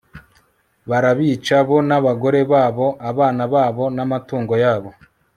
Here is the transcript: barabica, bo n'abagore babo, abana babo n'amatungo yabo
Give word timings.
barabica, 0.89 1.57
bo 1.67 1.77
n'abagore 1.89 2.39
babo, 2.51 2.87
abana 3.09 3.43
babo 3.53 3.85
n'amatungo 3.95 4.53
yabo 4.63 4.89